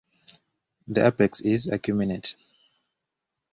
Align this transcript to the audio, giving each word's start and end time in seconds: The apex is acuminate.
The 0.87 1.05
apex 1.05 1.41
is 1.41 1.67
acuminate. 1.67 2.33